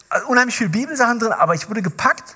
[0.09, 2.35] Also unheimlich viele Bibelsachen drin, aber ich wurde gepackt,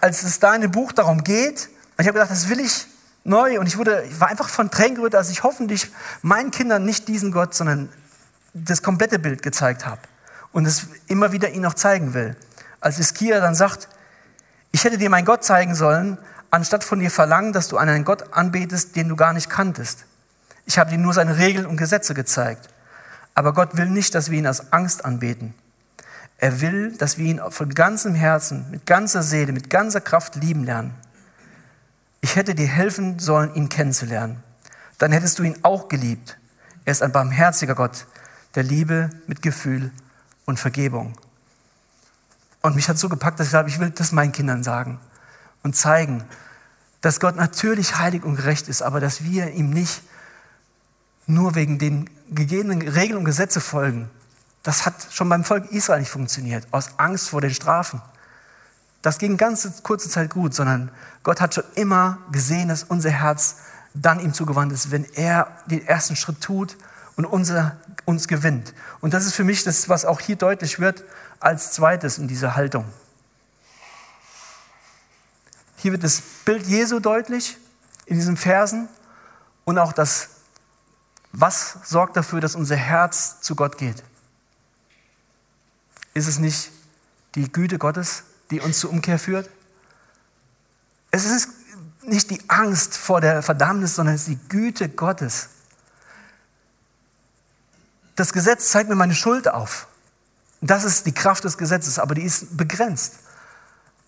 [0.00, 1.68] als es da in dem Buch darum geht.
[1.96, 2.86] Und ich habe gedacht, das will ich
[3.24, 3.58] neu.
[3.58, 5.90] Und ich, wurde, ich war einfach von Tränen gerührt, dass ich hoffentlich
[6.22, 7.88] meinen Kindern nicht diesen Gott, sondern
[8.54, 10.00] das komplette Bild gezeigt habe.
[10.52, 12.36] Und es immer wieder ihnen auch zeigen will.
[12.80, 13.88] Als Iskia dann sagt,
[14.70, 16.18] ich hätte dir meinen Gott zeigen sollen,
[16.50, 20.04] anstatt von dir verlangen, dass du einen Gott anbetest, den du gar nicht kanntest.
[20.66, 22.68] Ich habe dir nur seine Regeln und Gesetze gezeigt.
[23.34, 25.54] Aber Gott will nicht, dass wir ihn aus Angst anbeten.
[26.38, 30.64] Er will, dass wir ihn von ganzem Herzen, mit ganzer Seele, mit ganzer Kraft lieben
[30.64, 30.94] lernen.
[32.20, 34.42] Ich hätte dir helfen sollen, ihn kennenzulernen.
[34.98, 36.38] Dann hättest du ihn auch geliebt.
[36.84, 38.06] Er ist ein barmherziger Gott,
[38.54, 39.90] der Liebe mit Gefühl
[40.46, 41.18] und Vergebung.
[42.62, 44.98] Und mich hat so gepackt, dass ich sage, ich will das meinen Kindern sagen
[45.62, 46.24] und zeigen,
[47.00, 50.02] dass Gott natürlich heilig und gerecht ist, aber dass wir ihm nicht
[51.26, 54.10] nur wegen den gegebenen Regeln und Gesetze folgen,
[54.62, 58.02] das hat schon beim Volk Israel nicht funktioniert, aus Angst vor den Strafen.
[59.02, 60.90] Das ging ganz kurze Zeit gut, sondern
[61.22, 63.56] Gott hat schon immer gesehen, dass unser Herz
[63.94, 66.76] dann ihm zugewandt ist, wenn er den ersten Schritt tut
[67.16, 68.74] und unser, uns gewinnt.
[69.00, 71.04] Und das ist für mich das, was auch hier deutlich wird
[71.40, 72.84] als zweites in dieser Haltung.
[75.76, 77.56] Hier wird das Bild Jesu deutlich
[78.06, 78.88] in diesen Versen
[79.64, 80.30] und auch das,
[81.32, 84.02] was sorgt dafür, dass unser Herz zu Gott geht.
[86.18, 86.72] Ist es nicht
[87.36, 89.48] die Güte Gottes, die uns zur Umkehr führt?
[91.12, 91.48] Es ist
[92.02, 95.50] nicht die Angst vor der Verdammnis, sondern es ist die Güte Gottes.
[98.16, 99.86] Das Gesetz zeigt mir meine Schuld auf.
[100.60, 103.20] Das ist die Kraft des Gesetzes, aber die ist begrenzt.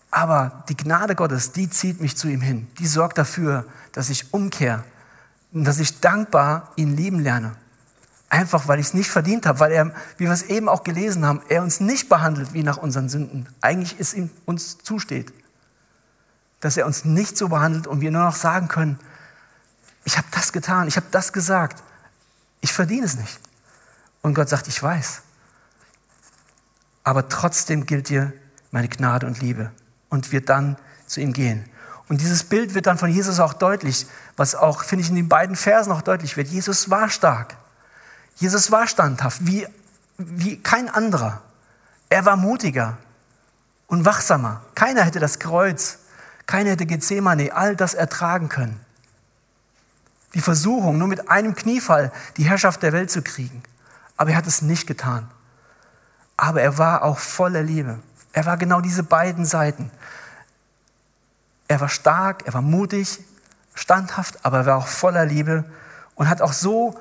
[0.09, 2.67] Aber die Gnade Gottes, die zieht mich zu ihm hin.
[2.77, 4.83] Die sorgt dafür, dass ich umkehre
[5.53, 7.55] und dass ich dankbar ihn lieben lerne.
[8.31, 11.25] Einfach weil ich es nicht verdient habe, weil er, wie wir es eben auch gelesen
[11.25, 13.45] haben, er uns nicht behandelt wie nach unseren Sünden.
[13.59, 15.33] Eigentlich ist ihm uns zusteht.
[16.61, 18.97] Dass er uns nicht so behandelt und wir nur noch sagen können,
[20.05, 21.83] ich habe das getan, ich habe das gesagt,
[22.61, 23.37] ich verdiene es nicht.
[24.21, 25.23] Und Gott sagt, ich weiß.
[27.03, 28.31] Aber trotzdem gilt dir
[28.71, 29.71] meine Gnade und Liebe
[30.07, 31.65] und wird dann zu ihm gehen.
[32.07, 34.05] Und dieses Bild wird dann von Jesus auch deutlich,
[34.37, 36.47] was auch, finde ich, in den beiden Versen auch deutlich wird.
[36.47, 37.57] Jesus war stark.
[38.41, 39.67] Jesus war standhaft, wie,
[40.17, 41.41] wie kein anderer.
[42.09, 42.97] Er war mutiger
[43.85, 44.63] und wachsamer.
[44.73, 45.99] Keiner hätte das Kreuz,
[46.47, 48.83] keiner hätte Gethsemane, all das ertragen können.
[50.33, 53.61] Die Versuchung, nur mit einem Kniefall die Herrschaft der Welt zu kriegen.
[54.17, 55.29] Aber er hat es nicht getan.
[56.35, 57.99] Aber er war auch voller Liebe.
[58.33, 59.91] Er war genau diese beiden Seiten.
[61.67, 63.19] Er war stark, er war mutig,
[63.75, 65.63] standhaft, aber er war auch voller Liebe
[66.15, 66.99] und hat auch so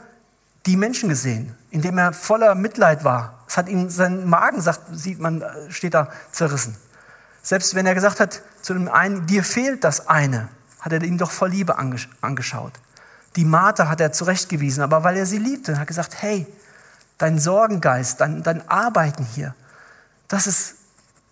[0.66, 3.44] die Menschen gesehen, indem er voller Mitleid war.
[3.48, 6.76] Es hat ihm seinen Magen, sagt, sieht man, steht da zerrissen.
[7.42, 10.48] Selbst wenn er gesagt hat zu dem einen, dir fehlt das eine,
[10.80, 12.72] hat er ihn doch voll Liebe angeschaut.
[13.36, 16.46] Die Martha hat er zurechtgewiesen, aber weil er sie liebte, hat gesagt, hey,
[17.16, 19.54] dein Sorgengeist, dein, dein Arbeiten hier,
[20.28, 20.74] das, ist,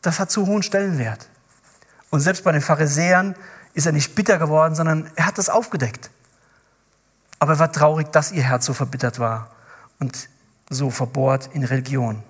[0.02, 1.28] das hat zu hohen Stellenwert.
[2.10, 3.34] Und selbst bei den Pharisäern
[3.74, 6.10] ist er nicht bitter geworden, sondern er hat das aufgedeckt.
[7.38, 9.51] Aber er war traurig, dass ihr Herz so verbittert war
[9.98, 10.29] und
[10.70, 12.22] so verbohrt in Religion.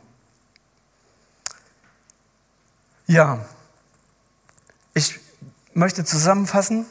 [3.07, 3.39] Ja,
[4.93, 5.19] ich
[5.73, 6.85] möchte zusammenfassen.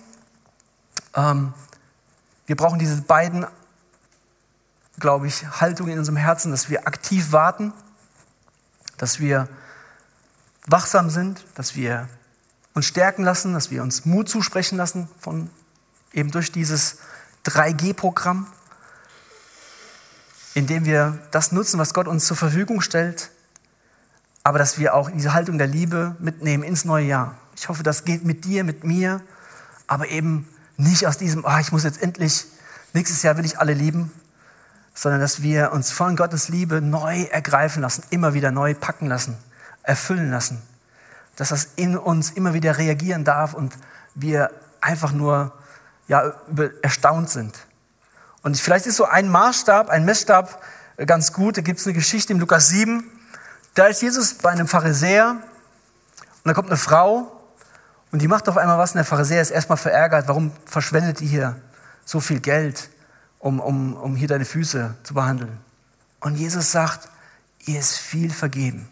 [1.13, 1.53] Ähm,
[2.47, 3.45] wir brauchen diese beiden,
[4.99, 7.71] glaube ich, Haltungen in unserem Herzen, dass wir aktiv warten,
[8.97, 9.47] dass wir
[10.65, 12.09] wachsam sind, dass wir
[12.73, 15.49] uns stärken lassen, dass wir uns Mut zusprechen lassen von
[16.13, 16.97] eben durch dieses
[17.47, 18.47] 3G-Programm,
[20.53, 23.31] indem wir das nutzen, was Gott uns zur Verfügung stellt,
[24.43, 27.35] aber dass wir auch diese Haltung der Liebe mitnehmen ins neue Jahr.
[27.55, 29.21] Ich hoffe, das geht mit dir, mit mir,
[29.87, 32.45] aber eben nicht aus diesem, oh, ich muss jetzt endlich,
[32.93, 34.11] nächstes Jahr will ich alle lieben,
[34.93, 39.37] sondern dass wir uns von Gottes Liebe neu ergreifen lassen, immer wieder neu packen lassen,
[39.83, 40.61] erfüllen lassen.
[41.35, 43.77] Dass das in uns immer wieder reagieren darf und
[44.15, 44.49] wir
[44.81, 45.53] einfach nur
[46.07, 46.33] ja,
[46.81, 47.57] erstaunt sind.
[48.43, 50.61] Und vielleicht ist so ein Maßstab, ein Messstab
[51.05, 51.57] ganz gut.
[51.57, 53.03] Da gibt es eine Geschichte im Lukas 7.
[53.73, 55.37] Da ist Jesus bei einem Pharisäer
[56.43, 57.31] und da kommt eine Frau
[58.11, 60.27] und die macht auf einmal was und der Pharisäer ist erstmal verärgert.
[60.27, 61.61] Warum verschwendet die hier
[62.05, 62.89] so viel Geld,
[63.39, 65.57] um, um, um hier deine Füße zu behandeln?
[66.21, 67.09] Und Jesus sagt,
[67.65, 68.87] ihr ist viel vergeben.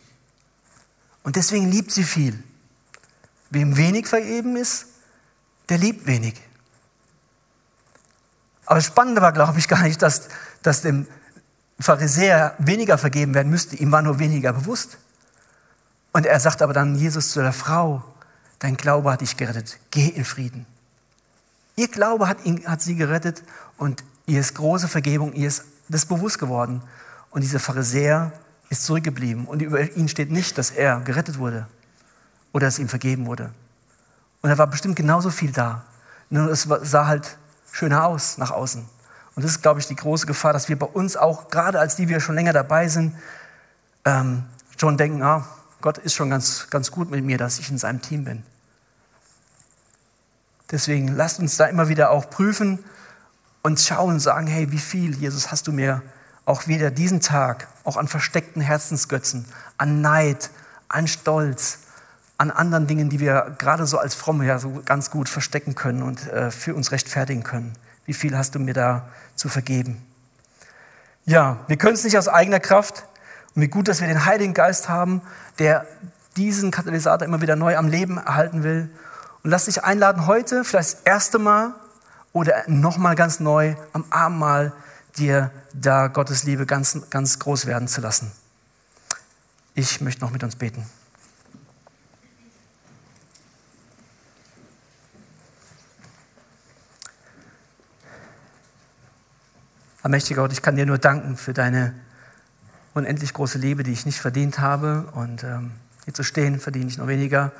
[1.24, 2.44] Und deswegen liebt sie viel.
[3.50, 4.88] Wem wenig vergeben ist,
[5.70, 6.40] der liebt wenig.
[8.66, 10.28] Aber das Spannende war, glaube ich, gar nicht, dass,
[10.62, 11.08] dass dem
[11.80, 13.76] Pharisäer weniger vergeben werden müsste.
[13.76, 14.98] Ihm war nur weniger bewusst.
[16.14, 18.04] Und er sagt aber dann Jesus zu der Frau,
[18.60, 20.66] dein Glaube hat dich gerettet, geh in Frieden.
[21.76, 23.44] Ihr Glaube hat, ihn, hat sie gerettet
[23.78, 26.82] und ihr ist große Vergebung, ihr ist das bewusst geworden.
[27.32, 28.32] Und dieser Pharisäer
[28.70, 31.68] ist zurückgeblieben und über ihn steht nicht, dass er gerettet wurde
[32.54, 33.52] oder dass ihm vergeben wurde.
[34.42, 35.84] Und da war bestimmt genauso viel da.
[36.30, 37.38] Nur es sah halt
[37.76, 38.86] schöner aus nach außen.
[39.36, 41.98] Und das ist, glaube ich, die große Gefahr, dass wir bei uns auch, gerade als
[41.98, 43.14] die wir schon länger dabei sind,
[44.06, 44.46] ähm,
[44.78, 45.46] schon denken, ah,
[45.82, 48.44] Gott ist schon ganz, ganz gut mit mir, dass ich in seinem Team bin.
[50.72, 52.80] Deswegen lasst uns da immer wieder auch prüfen
[53.62, 56.02] und schauen und sagen, hey, wie viel, Jesus, hast du mir
[56.46, 59.46] auch wieder diesen Tag, auch an versteckten Herzensgötzen,
[59.78, 60.50] an Neid,
[60.88, 61.80] an Stolz,
[62.38, 66.02] an anderen Dingen, die wir gerade so als Fromme ja so ganz gut verstecken können
[66.02, 67.74] und äh, für uns rechtfertigen können.
[68.06, 70.06] Wie viel hast du mir da zu vergeben?
[71.26, 73.06] Ja, wir können es nicht aus eigener Kraft.
[73.56, 75.22] Und wie gut, dass wir den Heiligen Geist haben,
[75.60, 75.88] der
[76.36, 78.90] diesen Katalysator immer wieder neu am Leben erhalten will.
[79.44, 81.74] Und lass dich einladen, heute vielleicht das erste Mal
[82.34, 84.74] oder nochmal ganz neu am Abendmahl
[85.18, 88.32] dir da Gottes Liebe ganz, ganz groß werden zu lassen.
[89.74, 90.86] Ich möchte noch mit uns beten.
[100.06, 101.92] Allmächtiger Gott, ich kann dir nur danken für deine
[102.94, 105.08] unendlich große Liebe, die ich nicht verdient habe.
[105.14, 105.72] Und ähm,
[106.04, 107.52] hier zu stehen, verdiene ich noch weniger.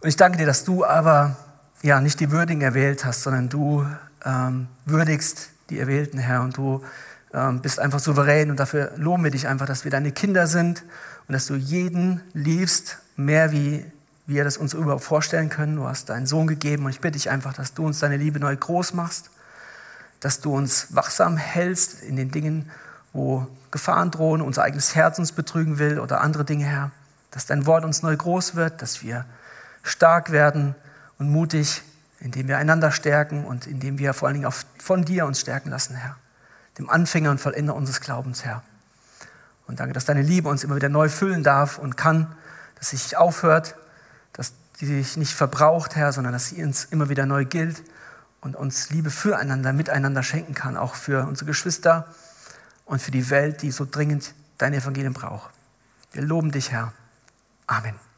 [0.00, 1.36] Und ich danke dir, dass du aber
[1.80, 3.86] ja nicht die Würdigen erwählt hast, sondern du
[4.26, 6.42] ähm, würdigst die Erwählten, Herr.
[6.42, 6.84] Und du
[7.32, 8.50] ähm, bist einfach souverän.
[8.50, 10.82] Und dafür loben wir dich einfach, dass wir deine Kinder sind
[11.28, 13.90] und dass du jeden liebst, mehr wie
[14.26, 15.76] wir das uns überhaupt vorstellen können.
[15.76, 18.38] Du hast deinen Sohn gegeben und ich bitte dich einfach, dass du uns deine Liebe
[18.38, 19.30] neu groß machst
[20.24, 22.70] dass du uns wachsam hältst in den Dingen,
[23.12, 26.92] wo Gefahren drohen, unser eigenes Herz uns betrügen will oder andere Dinge, Herr.
[27.30, 29.26] Dass dein Wort uns neu groß wird, dass wir
[29.82, 30.74] stark werden
[31.18, 31.82] und mutig,
[32.20, 35.68] indem wir einander stärken und indem wir vor allen Dingen auch von dir uns stärken
[35.68, 36.16] lassen, Herr.
[36.78, 38.62] Dem Anfänger und Vollender unseres Glaubens, Herr.
[39.66, 42.34] Und danke, dass deine Liebe uns immer wieder neu füllen darf und kann,
[42.76, 43.76] dass sie nicht aufhört,
[44.32, 47.82] dass sie sich nicht verbraucht, Herr, sondern dass sie uns immer wieder neu gilt
[48.44, 52.06] und uns Liebe füreinander, miteinander schenken kann, auch für unsere Geschwister
[52.84, 55.50] und für die Welt, die so dringend dein Evangelium braucht.
[56.12, 56.92] Wir loben dich, Herr.
[57.66, 58.04] Amen.